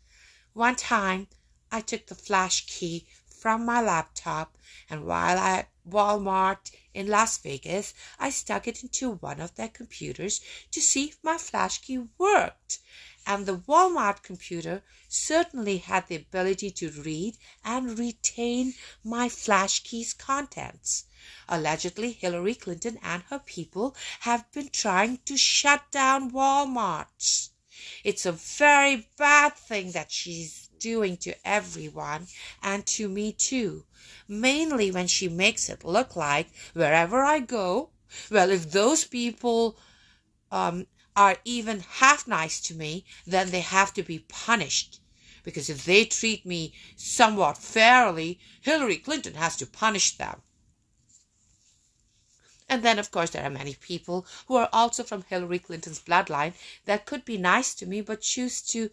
One 0.52 0.76
time, 0.76 1.28
I 1.72 1.80
took 1.80 2.06
the 2.06 2.14
flash 2.14 2.66
key 2.66 3.06
from 3.26 3.64
my 3.64 3.80
laptop, 3.80 4.58
and 4.90 5.06
while 5.06 5.38
at 5.38 5.70
Walmart 5.88 6.72
in 6.92 7.06
Las 7.06 7.38
Vegas, 7.38 7.94
I 8.18 8.28
stuck 8.28 8.68
it 8.68 8.82
into 8.82 9.12
one 9.12 9.40
of 9.40 9.54
their 9.54 9.68
computers 9.68 10.42
to 10.72 10.80
see 10.82 11.06
if 11.06 11.18
my 11.22 11.38
flash 11.38 11.78
key 11.78 12.06
worked. 12.18 12.80
And 13.26 13.46
the 13.46 13.58
Walmart 13.58 14.22
computer 14.22 14.82
certainly 15.08 15.78
had 15.78 16.08
the 16.08 16.16
ability 16.16 16.70
to 16.72 16.90
read 16.90 17.36
and 17.64 17.98
retain 17.98 18.74
my 19.04 19.28
flash 19.28 19.82
key's 19.82 20.12
contents. 20.12 21.04
Allegedly, 21.48 22.12
Hillary 22.12 22.54
Clinton 22.54 22.98
and 23.02 23.22
her 23.24 23.38
people 23.38 23.94
have 24.20 24.50
been 24.52 24.70
trying 24.70 25.18
to 25.26 25.36
shut 25.36 25.90
down 25.90 26.30
Walmart. 26.30 27.50
It's 28.04 28.26
a 28.26 28.32
very 28.32 29.08
bad 29.16 29.54
thing 29.54 29.92
that 29.92 30.10
she's 30.10 30.68
doing 30.78 31.16
to 31.18 31.34
everyone 31.46 32.26
and 32.62 32.86
to 32.86 33.08
me 33.08 33.32
too. 33.32 33.84
Mainly 34.26 34.90
when 34.90 35.06
she 35.06 35.28
makes 35.28 35.68
it 35.68 35.84
look 35.84 36.16
like 36.16 36.48
wherever 36.72 37.22
I 37.22 37.40
go, 37.40 37.90
well, 38.30 38.50
if 38.50 38.70
those 38.70 39.04
people 39.04 39.78
um, 40.50 40.86
are 41.16 41.38
even 41.44 41.80
half 41.80 42.26
nice 42.26 42.60
to 42.62 42.74
me, 42.74 43.04
then 43.26 43.50
they 43.50 43.60
have 43.60 43.92
to 43.94 44.02
be 44.02 44.20
punished. 44.28 45.00
Because 45.42 45.70
if 45.70 45.84
they 45.84 46.04
treat 46.04 46.44
me 46.44 46.74
somewhat 46.96 47.58
fairly, 47.58 48.38
Hillary 48.60 48.98
Clinton 48.98 49.34
has 49.34 49.56
to 49.56 49.66
punish 49.66 50.16
them. 50.16 50.42
And 52.68 52.84
then, 52.84 53.00
of 53.00 53.10
course, 53.10 53.30
there 53.30 53.44
are 53.44 53.50
many 53.50 53.74
people 53.74 54.26
who 54.46 54.54
are 54.54 54.68
also 54.72 55.02
from 55.02 55.22
Hillary 55.22 55.58
Clinton's 55.58 55.98
bloodline 55.98 56.52
that 56.84 57.04
could 57.04 57.24
be 57.24 57.36
nice 57.36 57.74
to 57.74 57.86
me 57.86 58.00
but 58.00 58.20
choose 58.20 58.62
to 58.62 58.90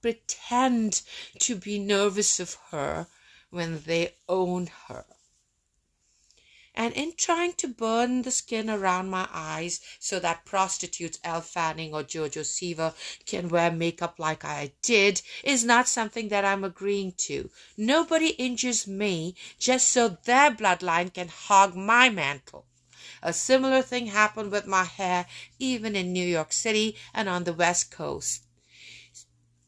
pretend 0.00 1.02
to 1.40 1.54
be 1.54 1.78
nervous 1.78 2.40
of 2.40 2.56
her 2.70 3.06
when 3.50 3.82
they 3.82 4.14
own 4.28 4.68
her. 4.86 5.04
And 6.74 6.94
in 6.94 7.14
trying 7.16 7.54
to 7.54 7.68
burn 7.68 8.22
the 8.22 8.30
skin 8.30 8.70
around 8.70 9.10
my 9.10 9.28
eyes 9.32 9.80
so 9.98 10.20
that 10.20 10.44
prostitutes 10.44 11.18
Elle 11.24 11.40
Fanning 11.40 11.92
or 11.92 12.02
JoJo 12.02 12.42
Siwa 12.44 12.94
can 13.26 13.48
wear 13.48 13.70
makeup 13.70 14.18
like 14.18 14.44
I 14.44 14.72
did 14.82 15.22
is 15.42 15.64
not 15.64 15.88
something 15.88 16.28
that 16.28 16.44
I'm 16.44 16.64
agreeing 16.64 17.12
to. 17.28 17.50
Nobody 17.76 18.28
injures 18.28 18.86
me 18.86 19.34
just 19.58 19.88
so 19.88 20.16
their 20.24 20.50
bloodline 20.50 21.12
can 21.12 21.28
hog 21.28 21.74
my 21.74 22.08
mantle. 22.08 22.66
A 23.22 23.32
similar 23.32 23.82
thing 23.82 24.06
happened 24.06 24.50
with 24.50 24.66
my 24.66 24.84
hair 24.84 25.26
even 25.58 25.94
in 25.94 26.12
New 26.12 26.26
York 26.26 26.52
City 26.52 26.96
and 27.12 27.28
on 27.28 27.44
the 27.44 27.52
West 27.52 27.90
Coast. 27.90 28.44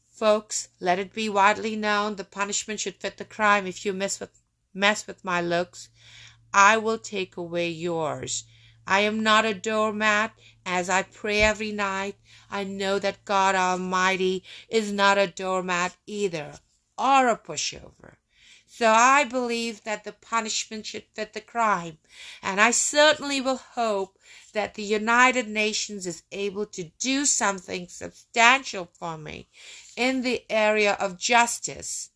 Folks, 0.09 0.69
let 0.79 0.99
it 0.99 1.13
be 1.13 1.27
widely 1.27 1.75
known 1.75 2.15
the 2.15 2.23
punishment 2.23 2.79
should 2.79 2.95
fit 2.95 3.17
the 3.17 3.25
crime 3.25 3.67
if 3.67 3.85
you 3.85 3.93
mess 3.93 4.19
with, 4.19 4.39
mess 4.73 5.05
with 5.05 5.25
my 5.25 5.41
looks. 5.41 5.89
I 6.53 6.77
will 6.77 6.99
take 6.99 7.35
away 7.35 7.69
yours. 7.69 8.45
I 8.85 9.01
am 9.01 9.23
not 9.23 9.45
a 9.45 9.53
doormat. 9.53 10.33
As 10.65 10.89
I 10.89 11.03
pray 11.03 11.41
every 11.41 11.71
night, 11.71 12.15
I 12.51 12.63
know 12.63 12.99
that 12.99 13.25
God 13.25 13.55
Almighty 13.55 14.43
is 14.69 14.91
not 14.91 15.17
a 15.17 15.27
doormat 15.27 15.97
either, 16.05 16.59
or 16.97 17.27
a 17.27 17.37
pushover. 17.37 18.15
So 18.65 18.89
I 18.89 19.23
believe 19.23 19.83
that 19.83 20.03
the 20.03 20.13
punishment 20.13 20.85
should 20.85 21.05
fit 21.13 21.33
the 21.33 21.41
crime, 21.41 21.99
and 22.41 22.59
I 22.59 22.71
certainly 22.71 23.39
will 23.39 23.57
hope 23.57 24.17
that 24.53 24.73
the 24.73 24.83
United 24.83 25.47
Nations 25.47 26.07
is 26.07 26.23
able 26.31 26.65
to 26.67 26.91
do 26.99 27.25
something 27.25 27.87
substantial 27.87 28.89
for 28.97 29.17
me 29.17 29.47
in 29.95 30.21
the 30.21 30.43
area 30.49 30.93
of 30.93 31.19
justice. 31.19 32.09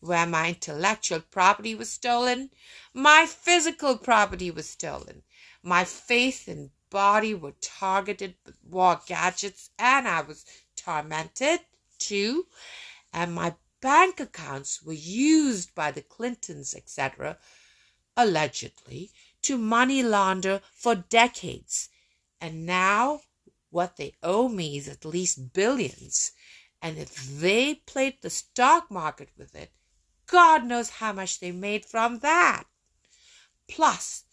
Where 0.00 0.26
my 0.26 0.48
intellectual 0.48 1.20
property 1.20 1.74
was 1.74 1.92
stolen, 1.92 2.50
my 2.94 3.26
physical 3.26 3.98
property 3.98 4.50
was 4.50 4.68
stolen. 4.68 5.22
My 5.62 5.84
faith 5.84 6.48
and 6.48 6.70
body 6.88 7.34
were 7.34 7.54
targeted 7.60 8.34
with 8.44 8.56
war 8.64 9.00
gadgets, 9.06 9.70
and 9.78 10.08
I 10.08 10.22
was 10.22 10.46
tormented 10.74 11.60
too. 11.98 12.46
And 13.12 13.34
my 13.34 13.54
bank 13.80 14.20
accounts 14.20 14.82
were 14.82 14.92
used 14.92 15.74
by 15.74 15.90
the 15.90 16.02
Clintons, 16.02 16.74
etc., 16.74 17.38
allegedly, 18.16 19.10
to 19.42 19.58
money 19.58 20.02
launder 20.02 20.62
for 20.72 20.94
decades. 20.94 21.90
And 22.40 22.64
now 22.64 23.20
what 23.70 23.96
they 23.96 24.14
owe 24.22 24.48
me 24.48 24.78
is 24.78 24.88
at 24.88 25.04
least 25.04 25.52
billions. 25.52 26.32
And 26.82 26.98
if 26.98 27.14
they 27.14 27.74
played 27.74 28.22
the 28.22 28.30
stock 28.30 28.90
market 28.90 29.28
with 29.36 29.54
it, 29.54 29.72
God 30.30 30.64
knows 30.64 30.90
how 30.90 31.12
much 31.12 31.40
they 31.40 31.50
made 31.50 31.84
from 31.84 32.20
that. 32.20 32.64
Plus, 33.68 34.24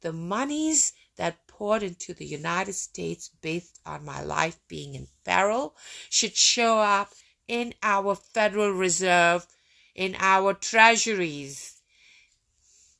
the 0.00 0.12
monies 0.12 0.92
that 1.16 1.46
poured 1.46 1.82
into 1.82 2.14
the 2.14 2.24
United 2.24 2.72
States 2.72 3.30
based 3.40 3.78
on 3.84 4.04
my 4.04 4.22
life 4.22 4.58
being 4.66 4.94
in 4.94 5.08
peril 5.24 5.76
should 6.08 6.36
show 6.36 6.78
up 6.78 7.12
in 7.46 7.74
our 7.82 8.14
Federal 8.14 8.70
Reserve, 8.70 9.46
in 9.94 10.16
our 10.18 10.54
treasuries. 10.54 11.82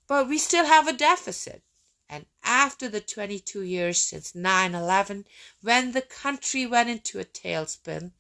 But 0.06 0.28
we 0.28 0.36
still 0.36 0.66
have 0.66 0.86
a 0.86 0.92
deficit. 0.92 1.62
And 2.08 2.26
after 2.44 2.88
the 2.88 3.00
22 3.00 3.62
years 3.62 3.98
since 3.98 4.34
9 4.34 4.74
11, 4.74 5.24
when 5.62 5.92
the 5.92 6.02
country 6.02 6.66
went 6.66 6.90
into 6.90 7.18
a 7.18 7.24
tailspin, 7.24 8.12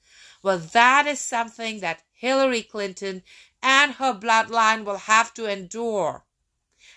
well, 0.42 0.58
that 0.58 1.06
is 1.06 1.20
something 1.20 1.80
that 1.80 2.02
Hillary 2.22 2.62
Clinton 2.62 3.24
and 3.64 3.94
her 3.94 4.14
bloodline 4.14 4.84
will 4.84 5.10
have 5.10 5.34
to 5.34 5.50
endure. 5.50 6.24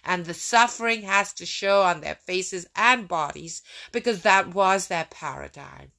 And 0.03 0.23
the 0.23 0.35
suffering 0.35 1.01
has 1.01 1.33
to 1.33 1.47
show 1.47 1.81
on 1.81 2.01
their 2.01 2.13
faces 2.13 2.67
and 2.75 3.07
bodies 3.07 3.63
because 3.91 4.21
that 4.21 4.53
was 4.53 4.85
their 4.85 5.05
paradigm. 5.05 5.93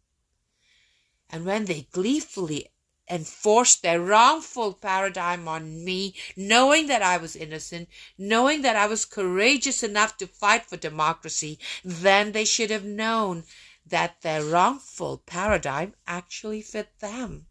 And 1.29 1.45
when 1.45 1.65
they 1.65 1.89
gleefully 1.91 2.69
enforced 3.11 3.83
their 3.83 4.01
wrongful 4.01 4.75
paradigm 4.75 5.49
on 5.49 5.85
me, 5.85 6.15
knowing 6.37 6.87
that 6.87 7.03
I 7.03 7.17
was 7.17 7.35
innocent, 7.35 7.89
knowing 8.17 8.63
that 8.63 8.77
I 8.77 8.87
was 8.87 9.05
courageous 9.05 9.83
enough 9.83 10.17
to 10.19 10.29
fight 10.29 10.67
for 10.67 10.77
democracy, 10.77 11.59
then 11.85 12.31
they 12.31 12.45
should 12.45 12.71
have 12.71 12.85
known 12.85 13.43
that 13.85 14.23
their 14.23 14.45
wrongful 14.45 15.19
paradigm 15.19 15.97
actually 16.07 16.63
fit 16.63 17.01
them 17.01 17.47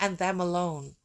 and 0.00 0.18
them 0.18 0.40
alone. 0.40 0.96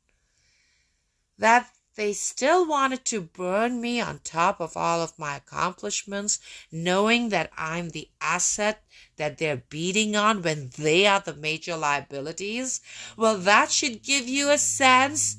That 1.38 1.70
they 1.96 2.12
still 2.12 2.68
wanted 2.68 3.06
to 3.06 3.22
burn 3.22 3.80
me 3.80 4.02
on 4.02 4.20
top 4.20 4.60
of 4.60 4.76
all 4.76 5.02
of 5.02 5.18
my 5.18 5.38
accomplishments, 5.38 6.40
knowing 6.72 7.30
that 7.30 7.52
I'm 7.58 7.90
the 7.90 8.10
asset 8.20 8.84
that 9.16 9.38
they're 9.38 9.64
beating 9.70 10.16
on 10.16 10.42
when 10.42 10.72
they 10.78 11.08
are 11.08 11.22
the 11.22 11.34
major 11.34 11.78
liabilities. 11.78 12.82
Well, 13.16 13.38
that 13.38 13.72
should 13.72 14.04
give 14.04 14.28
you 14.28 14.50
a 14.50 14.58
sense 14.58 15.38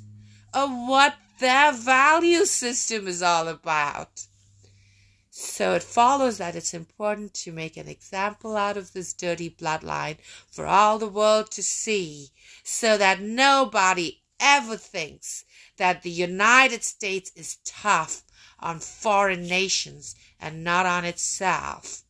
of 0.54 0.70
what 0.70 1.16
their 1.40 1.72
value 1.72 2.46
system 2.46 3.06
is 3.06 3.22
all 3.22 3.48
about. 3.48 4.26
So 5.30 5.74
it 5.74 5.82
follows 5.82 6.38
that 6.38 6.56
it's 6.56 6.72
important 6.72 7.34
to 7.34 7.52
make 7.52 7.76
an 7.76 7.88
example 7.88 8.56
out 8.56 8.78
of 8.78 8.94
this 8.94 9.12
dirty 9.12 9.50
bloodline 9.50 10.16
for 10.50 10.64
all 10.64 10.98
the 10.98 11.06
world 11.06 11.50
to 11.50 11.62
see 11.62 12.30
so 12.64 12.96
that 12.96 13.20
nobody 13.20 14.22
ever 14.40 14.78
thinks 14.78 15.44
that 15.76 16.02
the 16.02 16.10
United 16.10 16.82
States 16.82 17.30
is 17.34 17.58
tough 17.64 18.22
on 18.58 18.80
foreign 18.80 19.46
nations 19.46 20.14
and 20.40 20.64
not 20.64 20.86
on 20.86 21.04
itself. 21.04 22.02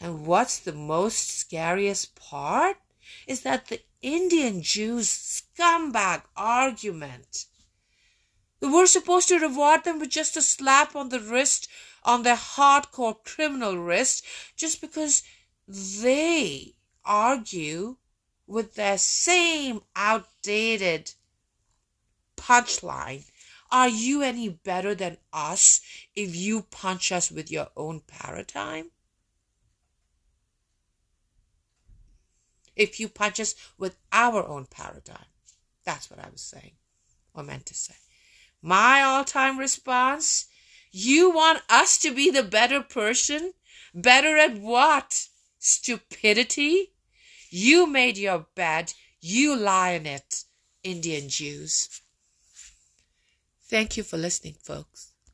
And 0.00 0.26
what's 0.26 0.58
the 0.58 0.72
most 0.72 1.28
scariest 1.28 2.14
part 2.14 2.76
is 3.26 3.40
that 3.42 3.66
the 3.66 3.80
Indian 4.00 4.62
Jews 4.62 5.08
scumbag 5.08 6.22
argument. 6.36 7.46
We're 8.60 8.86
supposed 8.86 9.28
to 9.28 9.38
reward 9.38 9.84
them 9.84 9.98
with 9.98 10.10
just 10.10 10.36
a 10.36 10.42
slap 10.42 10.94
on 10.94 11.08
the 11.08 11.20
wrist, 11.20 11.68
on 12.04 12.22
their 12.22 12.36
hardcore 12.36 13.22
criminal 13.24 13.76
wrist, 13.78 14.24
just 14.56 14.80
because 14.80 15.22
they 15.66 16.74
argue 17.04 17.96
with 18.46 18.74
their 18.74 18.98
same 18.98 19.80
outdated 19.94 21.12
punchline. 22.48 23.24
Are 23.70 23.88
you 23.88 24.22
any 24.22 24.48
better 24.48 24.94
than 24.94 25.18
us 25.32 25.80
if 26.16 26.34
you 26.34 26.62
punch 26.62 27.12
us 27.12 27.30
with 27.30 27.50
your 27.50 27.68
own 27.76 28.00
paradigm? 28.06 28.90
If 32.74 32.98
you 32.98 33.08
punch 33.08 33.40
us 33.40 33.54
with 33.76 33.96
our 34.12 34.46
own 34.46 34.66
paradigm. 34.66 35.26
That's 35.84 36.10
what 36.10 36.24
I 36.24 36.28
was 36.30 36.40
saying, 36.40 36.72
or 37.34 37.42
meant 37.42 37.66
to 37.66 37.74
say. 37.74 37.94
My 38.62 39.02
all 39.02 39.24
time 39.24 39.58
response 39.58 40.46
you 40.90 41.30
want 41.30 41.62
us 41.68 41.98
to 41.98 42.14
be 42.14 42.30
the 42.30 42.42
better 42.42 42.80
person? 42.80 43.52
Better 43.94 44.36
at 44.36 44.58
what? 44.58 45.28
Stupidity? 45.58 46.92
You 47.50 47.86
made 47.86 48.16
your 48.16 48.46
bed, 48.54 48.94
you 49.20 49.56
lie 49.56 49.90
in 49.90 50.06
it, 50.06 50.44
Indian 50.82 51.28
Jews. 51.28 52.00
Thank 53.68 53.96
you 53.96 54.02
for 54.02 54.16
listening, 54.16 54.54
folks. 54.54 55.07